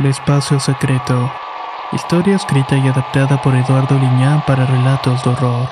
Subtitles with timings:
[0.00, 1.30] El espacio secreto.
[1.92, 5.68] Historia escrita y adaptada por Eduardo Liñán para relatos de horror.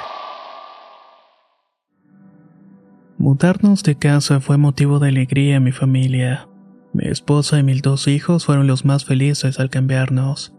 [3.17, 6.47] Mudarnos de casa fue motivo de alegría en mi familia.
[6.93, 10.53] Mi esposa y mis dos hijos fueron los más felices al cambiarnos.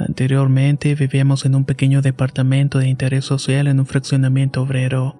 [0.00, 5.16] Anteriormente vivíamos en un pequeño departamento de interés social en un fraccionamiento obrero.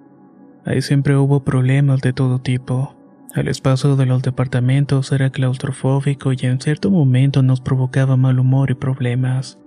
[0.65, 2.96] Ahí siempre hubo problemas de todo tipo.
[3.37, 8.71] El espacio de los departamentos era claustrofóbico y en cierto momento nos provocaba mal humor
[8.71, 9.59] y problemas.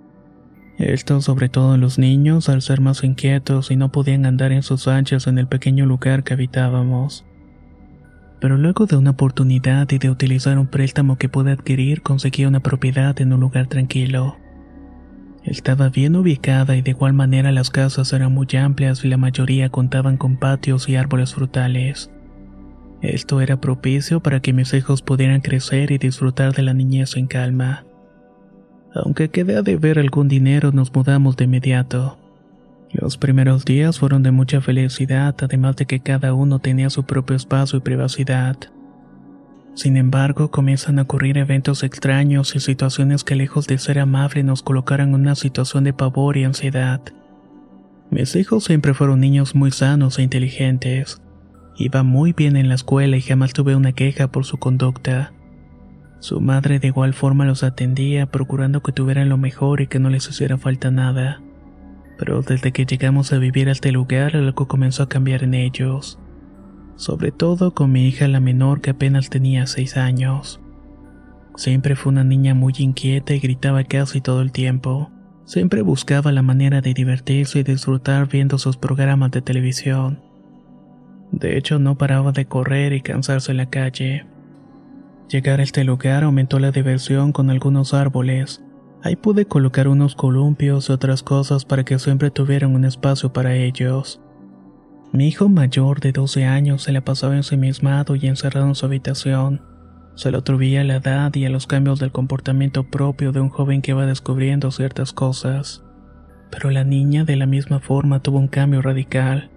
[0.76, 4.64] Esto sobre todo en los niños al ser más inquietos y no podían andar en
[4.64, 7.24] sus anchas en el pequeño lugar que habitábamos.
[8.40, 12.58] Pero luego de una oportunidad y de utilizar un préstamo que pude adquirir conseguí una
[12.58, 14.36] propiedad en un lugar tranquilo.
[15.44, 19.68] Estaba bien ubicada y de igual manera las casas eran muy amplias y la mayoría
[19.68, 22.10] contaban con patios y árboles frutales.
[23.02, 27.26] Esto era propicio para que mis hijos pudieran crecer y disfrutar de la niñez en
[27.26, 27.84] calma.
[28.94, 32.18] Aunque quedé a deber algún dinero, nos mudamos de inmediato.
[32.92, 37.36] Los primeros días fueron de mucha felicidad, además de que cada uno tenía su propio
[37.36, 38.56] espacio y privacidad.
[39.74, 44.62] Sin embargo, comienzan a ocurrir eventos extraños y situaciones que lejos de ser amables nos
[44.62, 47.00] colocaron en una situación de pavor y ansiedad.
[48.10, 51.22] Mis hijos siempre fueron niños muy sanos e inteligentes.
[51.80, 55.32] Iba muy bien en la escuela y jamás tuve una queja por su conducta.
[56.18, 60.10] Su madre de igual forma los atendía, procurando que tuvieran lo mejor y que no
[60.10, 61.40] les hiciera falta nada.
[62.18, 66.18] Pero desde que llegamos a vivir a este lugar, algo comenzó a cambiar en ellos.
[66.96, 70.60] Sobre todo con mi hija la menor que apenas tenía seis años.
[71.56, 75.10] Siempre fue una niña muy inquieta y gritaba casi todo el tiempo.
[75.46, 80.29] Siempre buscaba la manera de divertirse y disfrutar viendo sus programas de televisión.
[81.32, 84.26] De hecho, no paraba de correr y cansarse en la calle.
[85.28, 88.62] Llegar a este lugar aumentó la diversión con algunos árboles.
[89.02, 93.54] Ahí pude colocar unos columpios y otras cosas para que siempre tuvieran un espacio para
[93.54, 94.20] ellos.
[95.12, 99.62] Mi hijo mayor de 12 años se la pasaba ensimismado y encerrado en su habitación.
[100.14, 103.48] Se lo atribuía a la edad y a los cambios del comportamiento propio de un
[103.48, 105.84] joven que va descubriendo ciertas cosas.
[106.50, 109.50] Pero la niña de la misma forma tuvo un cambio radical.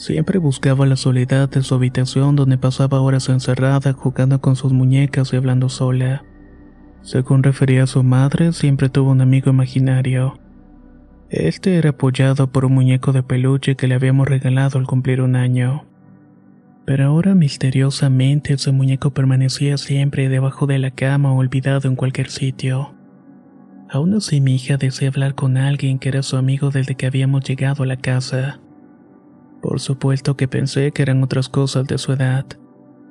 [0.00, 5.30] Siempre buscaba la soledad de su habitación donde pasaba horas encerrada jugando con sus muñecas
[5.34, 6.24] y hablando sola.
[7.02, 10.40] Según refería a su madre, siempre tuvo un amigo imaginario.
[11.28, 15.36] Este era apoyado por un muñeco de peluche que le habíamos regalado al cumplir un
[15.36, 15.84] año.
[16.86, 22.30] Pero ahora misteriosamente ese muñeco permanecía siempre debajo de la cama o olvidado en cualquier
[22.30, 22.94] sitio.
[23.90, 27.44] Aún así mi hija desea hablar con alguien que era su amigo desde que habíamos
[27.44, 28.60] llegado a la casa.
[29.62, 32.46] Por supuesto que pensé que eran otras cosas de su edad,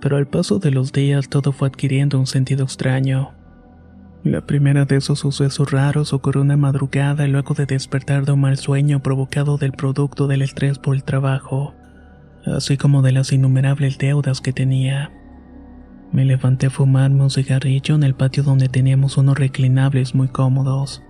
[0.01, 3.33] pero al paso de los días todo fue adquiriendo un sentido extraño.
[4.23, 8.57] La primera de esos sucesos raros ocurrió una madrugada luego de despertar de un mal
[8.57, 11.73] sueño provocado del producto del estrés por el trabajo,
[12.45, 15.11] así como de las innumerables deudas que tenía.
[16.11, 21.03] Me levanté a fumarme un cigarrillo en el patio donde teníamos unos reclinables muy cómodos.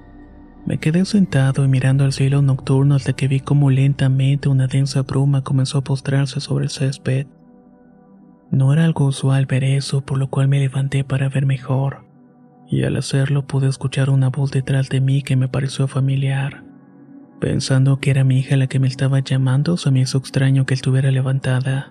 [0.66, 5.02] Me quedé sentado y mirando al cielo nocturno hasta que vi cómo lentamente una densa
[5.02, 7.28] bruma comenzó a postrarse sobre el césped.
[8.52, 12.06] No era algo usual ver eso, por lo cual me levanté para ver mejor,
[12.68, 16.64] y al hacerlo pude escuchar una voz detrás de mí que me pareció familiar.
[17.40, 20.74] Pensando que era mi hija la que me estaba llamando, se me hizo extraño que
[20.74, 21.90] estuviera levantada.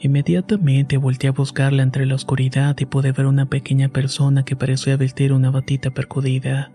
[0.00, 4.96] Inmediatamente volteé a buscarla entre la oscuridad y pude ver una pequeña persona que parecía
[4.96, 6.72] vestir una batita percudida.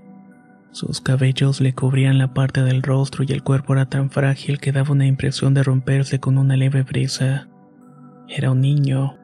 [0.72, 4.72] Sus cabellos le cubrían la parte del rostro y el cuerpo era tan frágil que
[4.72, 7.48] daba una impresión de romperse con una leve brisa.
[8.28, 9.18] Era un niño.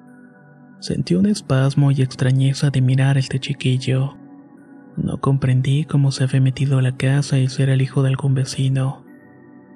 [0.80, 4.18] Sentí un espasmo y extrañeza de mirar a este chiquillo.
[4.98, 8.10] No comprendí cómo se había metido a la casa y si era el hijo de
[8.10, 9.04] algún vecino.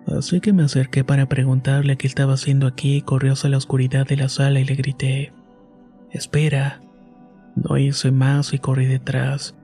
[0.07, 4.07] Así que me acerqué para preguntarle qué estaba haciendo aquí y corrió hacia la oscuridad
[4.07, 5.33] de la sala y le grité.
[6.11, 6.81] Espera.
[7.55, 9.55] No hice más y corrí detrás.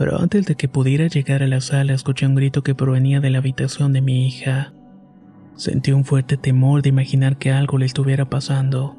[0.00, 3.28] Pero antes de que pudiera llegar a la sala escuché un grito que provenía de
[3.28, 4.72] la habitación de mi hija.
[5.56, 8.96] Sentí un fuerte temor de imaginar que algo le estuviera pasando.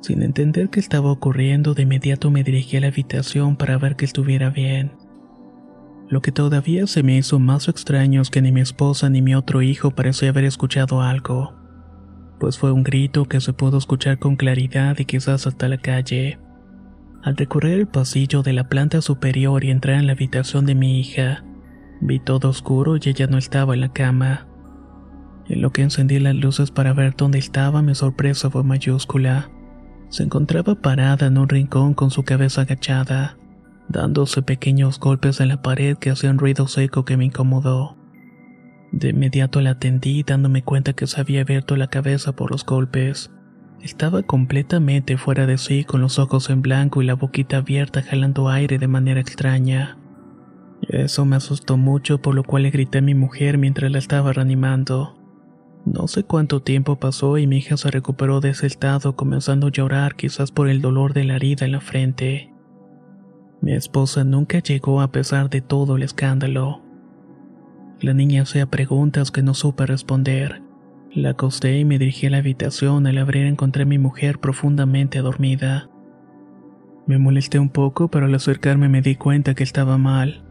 [0.00, 4.06] Sin entender qué estaba ocurriendo, de inmediato me dirigí a la habitación para ver que
[4.06, 4.92] estuviera bien.
[6.08, 9.34] Lo que todavía se me hizo más extraño es que ni mi esposa ni mi
[9.34, 11.52] otro hijo parecía haber escuchado algo,
[12.38, 16.38] pues fue un grito que se pudo escuchar con claridad y quizás hasta la calle.
[17.22, 21.00] Al recorrer el pasillo de la planta superior y entrar en la habitación de mi
[21.00, 21.44] hija,
[22.00, 24.46] vi todo oscuro y ella no estaba en la cama.
[25.48, 29.50] En lo que encendí las luces para ver dónde estaba, mi sorpresa fue mayúscula.
[30.08, 33.36] Se encontraba parada en un rincón con su cabeza agachada
[33.90, 37.96] dándose pequeños golpes en la pared que hacían ruido seco que me incomodó.
[38.92, 43.32] De inmediato la atendí dándome cuenta que se había abierto la cabeza por los golpes.
[43.82, 48.50] Estaba completamente fuera de sí con los ojos en blanco y la boquita abierta jalando
[48.50, 49.96] aire de manera extraña.
[50.82, 54.34] Eso me asustó mucho por lo cual le grité a mi mujer mientras la estaba
[54.34, 55.16] reanimando.
[55.86, 59.70] No sé cuánto tiempo pasó y mi hija se recuperó de ese estado comenzando a
[59.70, 62.52] llorar quizás por el dolor de la herida en la frente.
[63.62, 66.82] Mi esposa nunca llegó a pesar de todo el escándalo.
[68.00, 70.62] La niña hacía preguntas que no supe responder.
[71.12, 73.06] La acosté y me dirigí a la habitación.
[73.06, 75.90] Al abrir encontré a mi mujer profundamente dormida.
[77.06, 80.44] Me molesté un poco, pero al acercarme me di cuenta que estaba mal.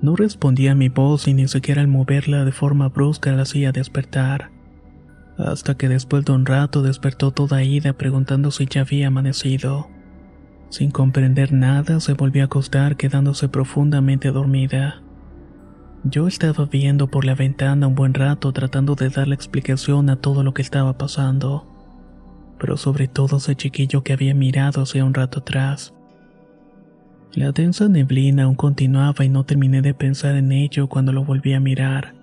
[0.00, 3.72] No respondía a mi voz y ni siquiera al moverla de forma brusca la hacía
[3.72, 4.50] despertar.
[5.36, 9.88] Hasta que después de un rato despertó toda ida preguntando si ya había amanecido.
[10.70, 15.02] Sin comprender nada, se volvió a acostar quedándose profundamente dormida.
[16.08, 20.44] Yo estaba viendo por la ventana un buen rato tratando de darle explicación a todo
[20.44, 21.66] lo que estaba pasando,
[22.60, 25.92] pero sobre todo ese chiquillo que había mirado hace un rato atrás.
[27.32, 31.54] La densa neblina aún continuaba y no terminé de pensar en ello cuando lo volví
[31.54, 32.14] a mirar,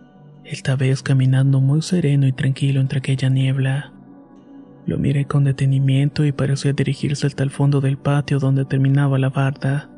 [0.45, 3.91] esta vez caminando muy sereno y tranquilo entre aquella niebla.
[4.85, 9.29] Lo miré con detenimiento y parecía dirigirse hasta el fondo del patio donde terminaba la
[9.29, 9.89] barda.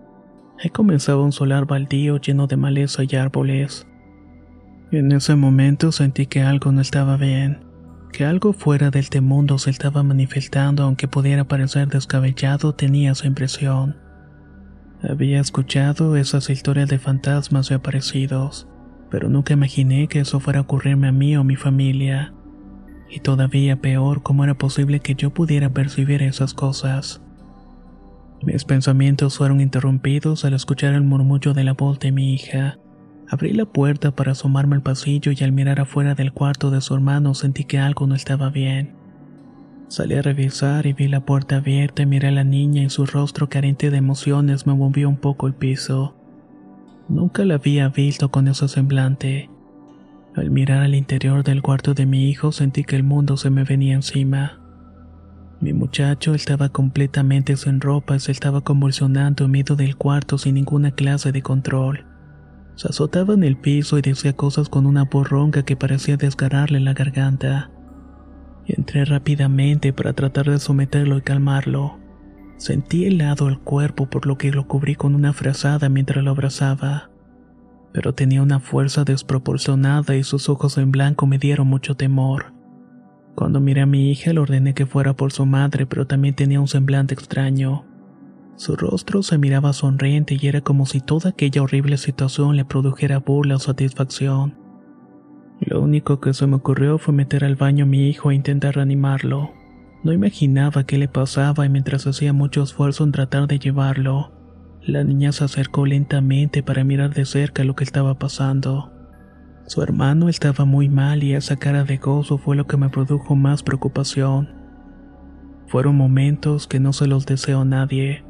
[0.64, 3.88] Ahí comenzaba un solar baldío lleno de maleza y árboles.
[4.92, 7.66] En ese momento sentí que algo no estaba bien,
[8.14, 13.28] que algo fuera de este mundo se estaba manifestando aunque pudiera parecer descabellado tenía esa
[13.28, 13.98] impresión.
[15.02, 18.70] Había escuchado esas historias de fantasmas y aparecidos,
[19.12, 22.34] pero nunca imaginé que eso fuera a ocurrirme a mí o a mi familia.
[23.10, 27.25] Y todavía peor, cómo era posible que yo pudiera percibir esas cosas.
[28.46, 32.78] Mis pensamientos fueron interrumpidos al escuchar el murmullo de la voz de mi hija.
[33.28, 36.94] Abrí la puerta para asomarme al pasillo y al mirar afuera del cuarto de su
[36.94, 38.94] hermano sentí que algo no estaba bien.
[39.88, 43.08] Salí a revisar y vi la puerta abierta y miré a la niña y su
[43.08, 46.16] rostro carente de emociones me movió un poco el piso.
[47.10, 49.50] Nunca la había visto con ese semblante.
[50.36, 53.64] Al mirar al interior del cuarto de mi hijo sentí que el mundo se me
[53.64, 54.60] venía encima.
[55.66, 60.54] Mi muchacho estaba completamente sin ropa y se estaba convulsionando en medio del cuarto sin
[60.54, 62.06] ninguna clase de control.
[62.76, 65.28] Se azotaba en el piso y decía cosas con una voz
[65.66, 67.72] que parecía desgarrarle la garganta.
[68.68, 71.98] Entré rápidamente para tratar de someterlo y calmarlo.
[72.58, 77.10] Sentí helado el cuerpo por lo que lo cubrí con una frazada mientras lo abrazaba
[77.92, 82.55] pero tenía una fuerza desproporcionada y sus ojos en blanco me dieron mucho temor.
[83.36, 86.62] Cuando miré a mi hija le ordené que fuera por su madre, pero también tenía
[86.62, 87.86] un semblante extraño.
[88.56, 93.20] Su rostro se miraba sonriente y era como si toda aquella horrible situación le produjera
[93.20, 94.58] burla o satisfacción.
[95.60, 98.76] Lo único que se me ocurrió fue meter al baño a mi hijo e intentar
[98.76, 99.52] reanimarlo.
[100.04, 104.32] No imaginaba qué le pasaba y mientras hacía mucho esfuerzo en tratar de llevarlo,
[104.82, 108.95] la niña se acercó lentamente para mirar de cerca lo que estaba pasando.
[109.68, 113.36] Su hermano estaba muy mal y esa cara de gozo fue lo que me produjo
[113.36, 114.50] más preocupación.
[115.68, 118.24] Fueron momentos que no se los deseo a nadie.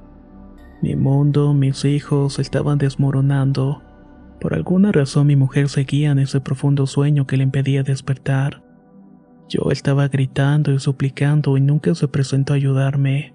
[0.82, 3.84] Mi mundo, mis hijos estaban desmoronando.
[4.40, 8.64] Por alguna razón mi mujer seguía en ese profundo sueño que le impedía despertar.
[9.50, 13.35] Yo estaba gritando y suplicando y nunca se presentó a ayudarme.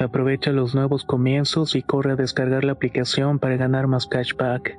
[0.00, 4.78] Aprovecha los nuevos comienzos y corre a descargar la aplicación para ganar más cashback.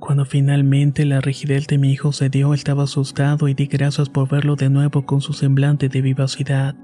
[0.00, 4.28] Cuando finalmente la rigidez de mi hijo se dio, estaba asustado y di gracias por
[4.28, 6.74] verlo de nuevo con su semblante de vivacidad.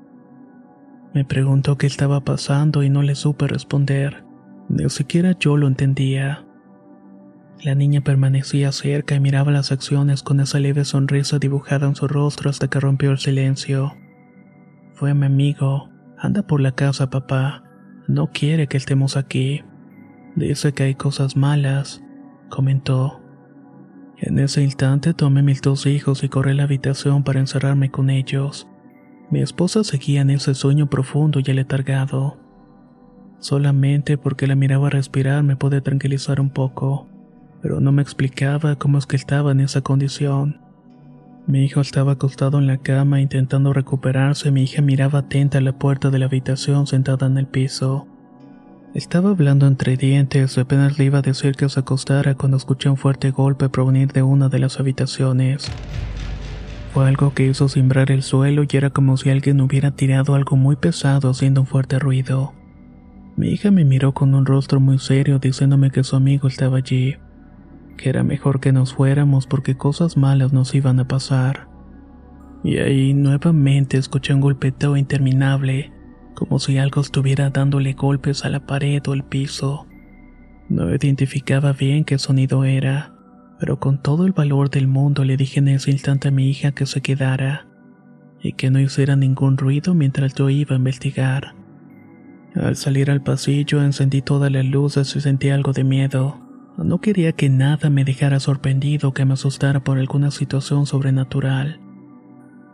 [1.12, 4.24] Me preguntó qué estaba pasando y no le supe responder.
[4.68, 6.46] Ni siquiera yo lo entendía.
[7.62, 12.08] La niña permanecía cerca y miraba las acciones con esa leve sonrisa dibujada en su
[12.08, 13.94] rostro hasta que rompió el silencio.
[14.94, 15.90] Fue mi amigo.
[16.16, 17.64] Anda por la casa, papá.
[18.08, 19.62] No quiere que estemos aquí.
[20.36, 22.02] Dice que hay cosas malas,
[22.48, 23.20] comentó.
[24.16, 28.08] En ese instante tomé mis dos hijos y corrí a la habitación para encerrarme con
[28.08, 28.68] ellos.
[29.30, 32.38] Mi esposa seguía en ese sueño profundo y aletargado.
[33.38, 37.09] Solamente porque la miraba respirar me pude tranquilizar un poco
[37.62, 40.60] pero no me explicaba cómo es que estaba en esa condición.
[41.46, 45.60] Mi hijo estaba acostado en la cama intentando recuperarse y mi hija miraba atenta a
[45.60, 48.06] la puerta de la habitación sentada en el piso.
[48.94, 52.96] Estaba hablando entre dientes apenas le iba a decir que se acostara cuando escuché un
[52.96, 55.70] fuerte golpe provenir de una de las habitaciones.
[56.92, 60.56] Fue algo que hizo cimbrar el suelo y era como si alguien hubiera tirado algo
[60.56, 62.52] muy pesado haciendo un fuerte ruido.
[63.36, 67.16] Mi hija me miró con un rostro muy serio diciéndome que su amigo estaba allí
[68.00, 71.68] que era mejor que nos fuéramos porque cosas malas nos iban a pasar.
[72.64, 75.92] Y ahí nuevamente escuché un golpeteo interminable,
[76.34, 79.86] como si algo estuviera dándole golpes a la pared o el piso.
[80.70, 83.14] No identificaba bien qué sonido era,
[83.58, 86.72] pero con todo el valor del mundo le dije en ese instante a mi hija
[86.72, 87.66] que se quedara
[88.40, 91.54] y que no hiciera ningún ruido mientras yo iba a investigar.
[92.54, 96.49] Al salir al pasillo encendí todas las luces y sentí algo de miedo.
[96.82, 101.78] No quería que nada me dejara sorprendido que me asustara por alguna situación sobrenatural.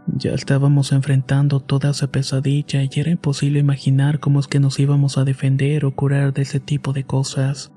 [0.07, 5.19] Ya estábamos enfrentando toda esa pesadilla y era imposible imaginar cómo es que nos íbamos
[5.19, 7.73] a defender o curar de ese tipo de cosas.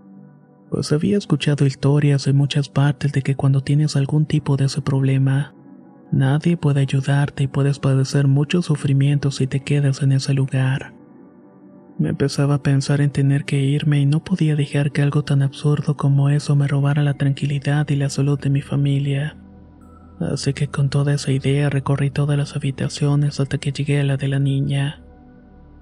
[0.69, 4.81] Pues había escuchado historias en muchas partes de que cuando tienes algún tipo de ese
[4.81, 5.55] problema,
[6.11, 10.98] nadie puede ayudarte y puedes padecer mucho sufrimiento si te quedas en ese lugar.
[11.99, 15.41] Me empezaba a pensar en tener que irme y no podía dejar que algo tan
[15.41, 19.35] absurdo como eso me robara la tranquilidad y la salud de mi familia.
[20.21, 24.15] Así que con toda esa idea recorrí todas las habitaciones hasta que llegué a la
[24.15, 25.03] de la niña.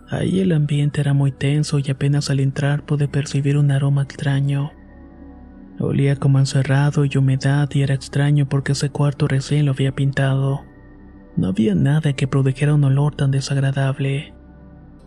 [0.10, 4.72] Ahí el ambiente era muy tenso y apenas al entrar pude percibir un aroma extraño.
[5.80, 10.62] Olía como encerrado y humedad y era extraño porque ese cuarto recién lo había pintado.
[11.36, 14.34] No había nada que produjera un olor tan desagradable.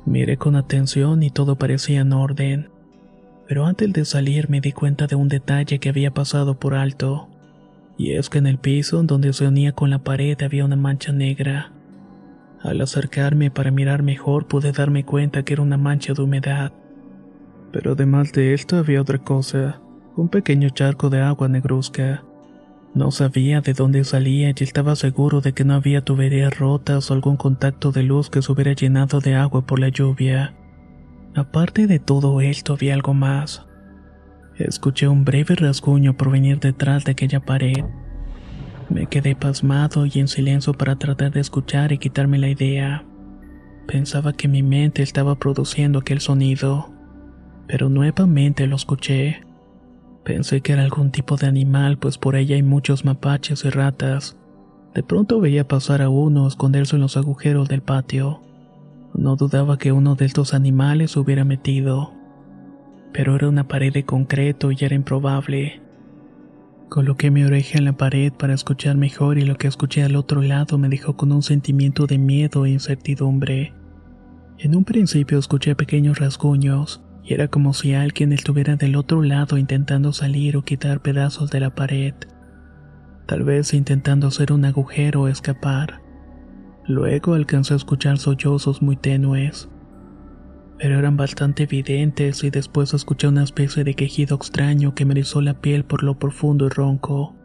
[0.07, 2.71] Miré con atención y todo parecía en orden.
[3.47, 7.29] Pero antes de salir me di cuenta de un detalle que había pasado por alto.
[7.99, 11.13] Y es que en el piso donde se unía con la pared había una mancha
[11.13, 11.73] negra.
[12.63, 16.73] Al acercarme para mirar mejor pude darme cuenta que era una mancha de humedad.
[17.73, 19.81] Pero además de esto había otra cosa,
[20.17, 22.25] un pequeño charco de agua negruzca.
[22.95, 27.15] No sabía de dónde salía y estaba seguro de que no había tuberías rotas o
[27.15, 30.57] algún contacto de luz que se hubiera llenado de agua por la lluvia.
[31.37, 33.65] Aparte de todo esto había algo más.
[34.57, 37.85] Escuché un breve rasguño provenir detrás de aquella pared.
[38.89, 43.05] Me quedé pasmado y en silencio para tratar de escuchar y quitarme la idea.
[43.87, 46.93] Pensaba que mi mente estaba produciendo aquel sonido,
[47.69, 49.43] pero nuevamente lo escuché.
[50.31, 54.39] Pensé que era algún tipo de animal, pues por ella hay muchos mapaches y ratas.
[54.95, 58.41] De pronto veía pasar a uno esconderse en los agujeros del patio.
[59.13, 62.13] No dudaba que uno de estos animales hubiera metido.
[63.13, 65.83] Pero era una pared de concreto y era improbable.
[66.89, 70.43] Coloqué mi oreja en la pared para escuchar mejor y lo que escuché al otro
[70.43, 73.75] lado me dejó con un sentimiento de miedo e incertidumbre.
[74.59, 79.59] En un principio escuché pequeños rasguños, y era como si alguien estuviera del otro lado
[79.59, 82.15] intentando salir o quitar pedazos de la pared.
[83.27, 86.01] Tal vez intentando hacer un agujero o escapar.
[86.87, 89.69] Luego alcancé a escuchar sollozos muy tenues
[90.81, 95.43] pero eran bastante evidentes y después escuché una especie de quejido extraño que me erizó
[95.43, 97.37] la piel por lo profundo y ronco.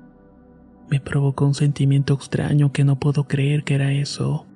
[0.90, 4.48] Me provocó un sentimiento extraño que no puedo creer que era eso.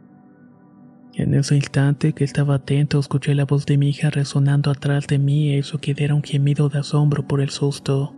[1.14, 5.20] En ese instante que estaba atento escuché la voz de mi hija resonando atrás de
[5.20, 8.16] mí e hizo que diera un gemido de asombro por el susto.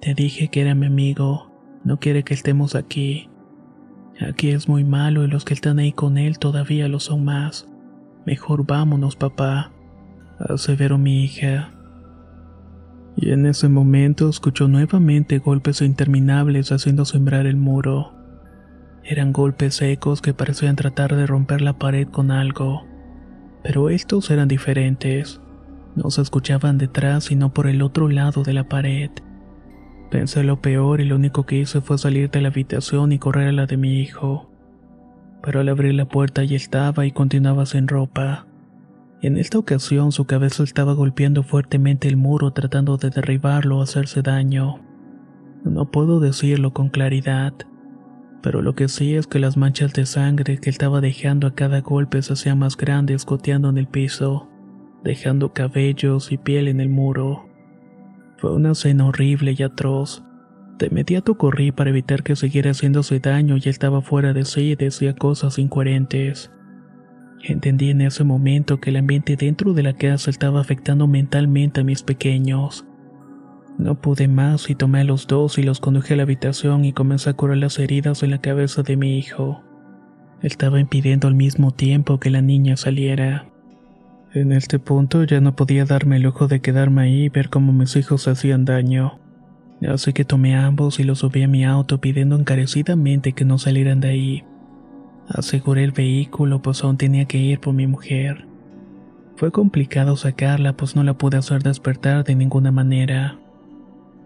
[0.00, 1.50] Te dije que era mi amigo,
[1.84, 3.28] no quiere que estemos aquí.
[4.20, 7.68] Aquí es muy malo y los que están ahí con él todavía lo son más.
[8.26, 9.72] Mejor vámonos, papá,
[10.38, 11.72] aseveró mi hija.
[13.16, 18.17] Y en ese momento escuchó nuevamente golpes interminables haciendo sembrar el muro.
[19.08, 22.86] Eran golpes secos que parecían tratar de romper la pared con algo.
[23.62, 25.40] Pero estos eran diferentes.
[25.96, 29.10] No se escuchaban detrás sino por el otro lado de la pared.
[30.10, 33.48] Pensé lo peor y lo único que hice fue salir de la habitación y correr
[33.48, 34.48] a la de mi hijo
[35.42, 38.46] pero al abrir la puerta ya estaba y continuaba sin ropa.
[39.20, 44.22] En esta ocasión su cabeza estaba golpeando fuertemente el muro tratando de derribarlo o hacerse
[44.22, 44.80] daño.
[45.64, 47.52] No puedo decirlo con claridad,
[48.42, 51.80] pero lo que sí es que las manchas de sangre que estaba dejando a cada
[51.80, 54.48] golpe se hacían más grandes goteando en el piso,
[55.02, 57.48] dejando cabellos y piel en el muro.
[58.38, 60.22] Fue una escena horrible y atroz,
[60.78, 64.76] de inmediato corrí para evitar que siguiera haciéndose daño y estaba fuera de sí y
[64.76, 66.52] decía cosas incoherentes.
[67.42, 71.84] Entendí en ese momento que el ambiente dentro de la casa estaba afectando mentalmente a
[71.84, 72.84] mis pequeños.
[73.78, 76.92] No pude más y tomé a los dos y los conduje a la habitación y
[76.92, 79.62] comencé a curar las heridas en la cabeza de mi hijo.
[80.42, 83.46] Estaba impidiendo al mismo tiempo que la niña saliera.
[84.34, 87.72] En este punto ya no podía darme el lujo de quedarme ahí y ver cómo
[87.72, 89.20] mis hijos hacían daño.
[89.88, 93.58] Así que tomé a ambos y los subí a mi auto pidiendo encarecidamente que no
[93.58, 94.44] salieran de ahí.
[95.28, 98.44] Aseguré el vehículo pues aún tenía que ir por mi mujer.
[99.36, 103.38] Fue complicado sacarla pues no la pude hacer despertar de ninguna manera.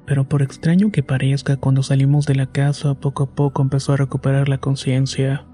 [0.06, 3.96] Pero por extraño que parezca, cuando salimos de la casa poco a poco empezó a
[3.96, 5.46] recuperar la conciencia.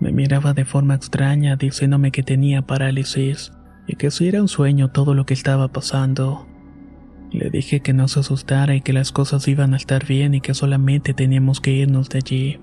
[0.00, 3.52] Me miraba de forma extraña diciéndome que tenía parálisis
[3.86, 6.46] y que si era un sueño todo lo que estaba pasando.
[7.32, 10.40] Le dije que no se asustara y que las cosas iban a estar bien y
[10.40, 12.60] que solamente teníamos que irnos de allí.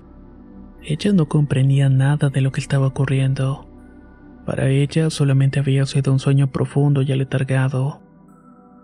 [0.82, 3.68] Ella no comprendía nada de lo que estaba ocurriendo.
[4.44, 8.00] Para ella solamente había sido un sueño profundo y aletargado.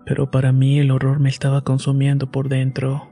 [0.05, 3.09] Pero para mí el horror me estaba consumiendo por dentro.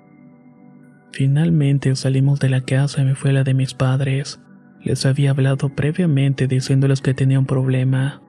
[1.11, 4.41] Finalmente salimos de la casa y me fui a la de mis padres.
[4.83, 8.21] Les había hablado previamente diciéndoles que tenía un problema.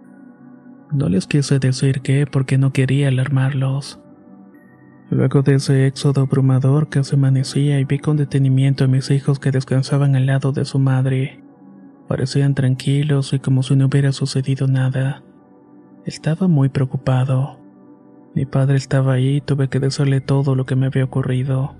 [0.92, 4.00] No les quise decir qué porque no quería alarmarlos.
[5.10, 9.50] Luego de ese éxodo abrumador casi amanecía y vi con detenimiento a mis hijos que
[9.50, 11.42] descansaban al lado de su madre.
[12.08, 15.22] Parecían tranquilos y como si no hubiera sucedido nada.
[16.04, 17.61] Estaba muy preocupado.
[18.34, 21.76] Mi padre estaba ahí y tuve que decirle todo lo que me había ocurrido.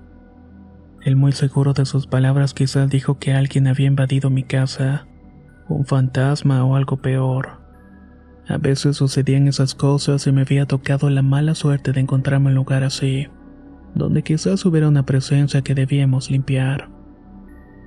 [1.01, 5.07] Él muy seguro de sus palabras quizás dijo que alguien había invadido mi casa,
[5.67, 7.59] un fantasma o algo peor.
[8.47, 12.57] A veces sucedían esas cosas y me había tocado la mala suerte de encontrarme en
[12.57, 13.27] un lugar así,
[13.95, 16.89] donde quizás hubiera una presencia que debíamos limpiar.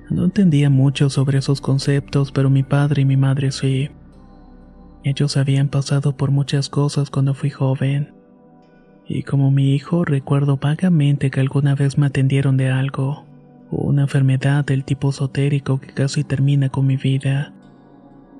[0.09, 3.91] No entendía mucho sobre esos conceptos, pero mi padre y mi madre sí.
[5.03, 8.16] Ellos habían pasado por muchas cosas cuando fui joven.
[9.09, 13.25] Y como mi hijo, recuerdo vagamente que alguna vez me atendieron de algo,
[13.71, 17.53] una enfermedad del tipo esotérico que casi termina con mi vida.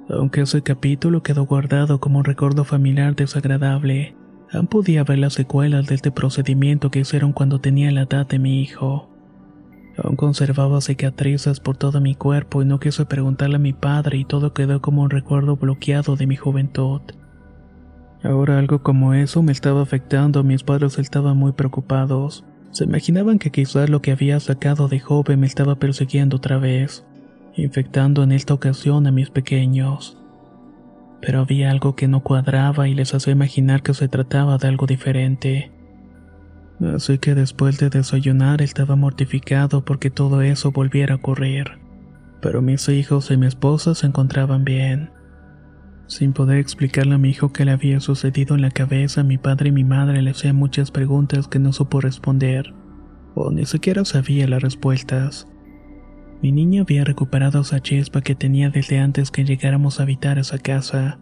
[0.09, 4.15] Aunque ese capítulo quedó guardado como un recuerdo familiar desagradable,
[4.51, 8.39] aún podía ver las secuelas de este procedimiento que hicieron cuando tenía la edad de
[8.39, 9.09] mi hijo.
[9.97, 14.25] Aún conservaba cicatrices por todo mi cuerpo y no quise preguntarle a mi padre y
[14.25, 17.01] todo quedó como un recuerdo bloqueado de mi juventud.
[18.23, 22.43] Ahora algo como eso me estaba afectando, mis padres estaban muy preocupados.
[22.71, 27.05] Se imaginaban que quizás lo que había sacado de joven me estaba persiguiendo otra vez,
[27.55, 30.17] infectando en esta ocasión a mis pequeños.
[31.21, 34.85] Pero había algo que no cuadraba y les hacía imaginar que se trataba de algo
[34.85, 35.71] diferente.
[36.93, 41.79] Así que después de desayunar estaba mortificado porque todo eso volviera a ocurrir.
[42.41, 45.09] Pero mis hijos y mi esposa se encontraban bien.
[46.07, 49.69] Sin poder explicarle a mi hijo qué le había sucedido en la cabeza, mi padre
[49.69, 52.73] y mi madre le hacían muchas preguntas que no supo responder,
[53.35, 55.47] o ni siquiera sabía las respuestas.
[56.41, 60.59] Mi niña había recuperado esa chispa que tenía desde antes que llegáramos a habitar esa
[60.59, 61.19] casa.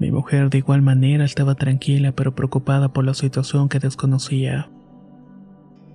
[0.00, 4.68] Mi mujer de igual manera estaba tranquila pero preocupada por la situación que desconocía.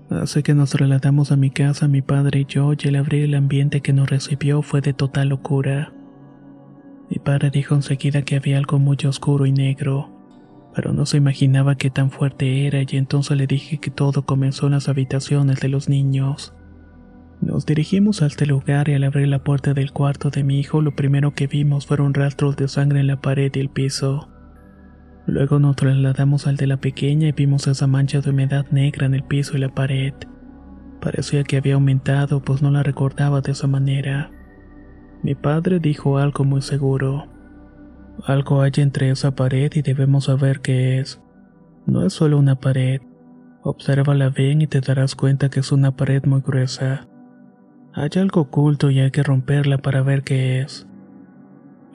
[0.09, 3.35] Así que nos trasladamos a mi casa, mi padre y yo, y el abrir el
[3.35, 5.91] ambiente que nos recibió fue de total locura.
[7.13, 10.09] Mi padre dijo enseguida que había algo muy oscuro y negro,
[10.73, 14.65] pero no se imaginaba qué tan fuerte era y entonces le dije que todo comenzó
[14.65, 16.55] en las habitaciones de los niños.
[17.39, 20.81] Nos dirigimos a este lugar y al abrir la puerta del cuarto de mi hijo
[20.81, 24.31] lo primero que vimos fueron rastros de sangre en la pared y el piso.
[25.27, 29.13] Luego nos trasladamos al de la pequeña y vimos esa mancha de humedad negra en
[29.13, 30.15] el piso y la pared.
[30.99, 34.31] Parecía que había aumentado, pues no la recordaba de esa manera.
[35.23, 37.27] Mi padre dijo algo muy seguro.
[38.25, 41.21] Algo hay entre esa pared y debemos saber qué es.
[41.85, 43.01] No es solo una pared.
[43.61, 47.07] Obsérvala bien y te darás cuenta que es una pared muy gruesa.
[47.93, 50.87] Hay algo oculto y hay que romperla para ver qué es.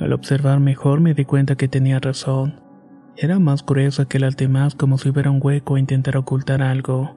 [0.01, 2.63] Al observar mejor me di cuenta que tenía razón.
[3.15, 7.15] Era más gruesa que las demás como si hubiera un hueco e intentar ocultar algo.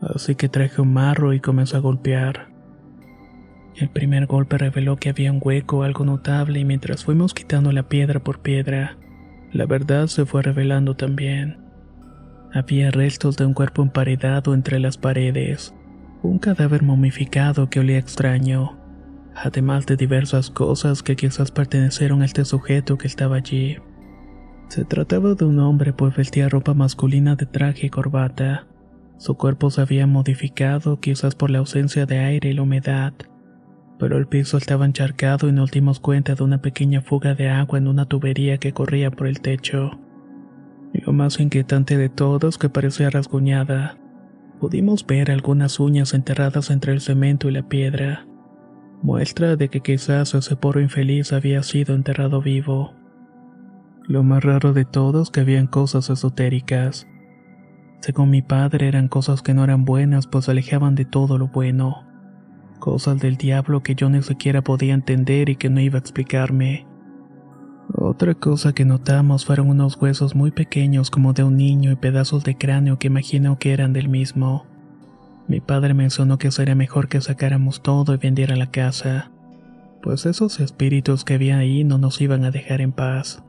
[0.00, 2.53] Así que traje un marro y comencé a golpear.
[3.76, 7.88] El primer golpe reveló que había un hueco algo notable y mientras fuimos quitando la
[7.88, 8.96] piedra por piedra,
[9.52, 11.58] la verdad se fue revelando también.
[12.52, 15.74] Había restos de un cuerpo emparedado entre las paredes,
[16.22, 18.78] un cadáver momificado que olía extraño,
[19.34, 23.78] además de diversas cosas que quizás pertenecieron a este sujeto que estaba allí.
[24.68, 28.68] Se trataba de un hombre pues vestía ropa masculina de traje y corbata.
[29.18, 33.14] Su cuerpo se había modificado quizás por la ausencia de aire y la humedad,
[33.98, 37.78] pero el piso estaba encharcado y nos dimos cuenta de una pequeña fuga de agua
[37.78, 39.98] en una tubería que corría por el techo.
[40.92, 43.98] Lo más inquietante de todo es que parecía rasguñada.
[44.60, 48.26] Pudimos ver algunas uñas enterradas entre el cemento y la piedra,
[49.02, 52.94] muestra de que quizás ese poro infeliz había sido enterrado vivo.
[54.06, 57.06] Lo más raro de todo es que habían cosas esotéricas.
[58.00, 62.13] Según mi padre eran cosas que no eran buenas pues alejaban de todo lo bueno.
[62.78, 66.86] Cosas del diablo que yo ni siquiera podía entender y que no iba a explicarme.
[67.92, 72.44] Otra cosa que notamos fueron unos huesos muy pequeños como de un niño y pedazos
[72.44, 74.66] de cráneo que imagino que eran del mismo.
[75.48, 79.30] Mi padre mencionó que sería mejor que sacáramos todo y vendiera la casa,
[80.02, 83.42] pues esos espíritus que había ahí no nos iban a dejar en paz.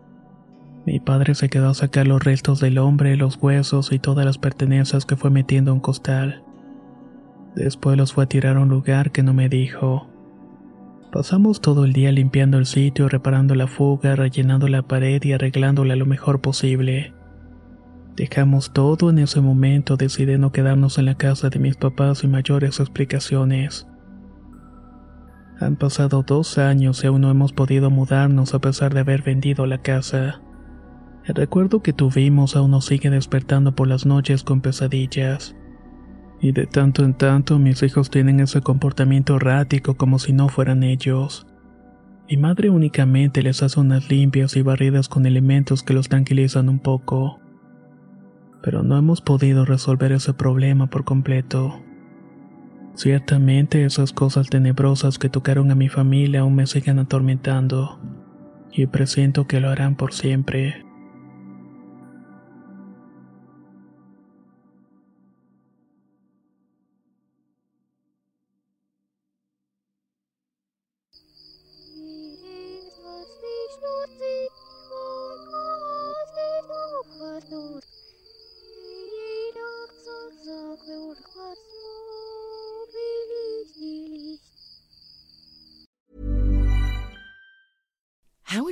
[0.86, 4.38] Mi padre se quedó a sacar los restos del hombre, los huesos y todas las
[4.38, 6.44] pertenencias que fue metiendo en un costal.
[7.56, 10.10] Después los fue a tirar a un lugar que no me dijo.
[11.12, 15.96] Pasamos todo el día limpiando el sitio, reparando la fuga, rellenando la pared y arreglándola
[15.96, 17.14] lo mejor posible.
[18.18, 22.32] Dejamos todo en ese momento, decidí no quedarnos en la casa de mis papás sin
[22.32, 23.88] mayores explicaciones.
[25.60, 29.66] Han pasado dos años y aún no hemos podido mudarnos a pesar de haber vendido
[29.66, 30.42] la casa.
[31.24, 35.56] El recuerdo que tuvimos aún nos sigue despertando por las noches con pesadillas.
[36.42, 40.84] Y de tanto en tanto mis hijos tienen ese comportamiento errático como si no fueran
[40.84, 41.48] ellos.
[42.30, 46.80] Mi madre únicamente les hace unas limpias y barridas con elementos que los tranquilizan un
[46.80, 47.40] poco.
[48.64, 51.82] Pero no hemos podido resolver ese problema por completo.
[52.96, 58.00] Ciertamente esas cosas tenebrosas que tocaron a mi familia aún me siguen atormentando,
[58.72, 60.85] y presiento que lo harán por siempre.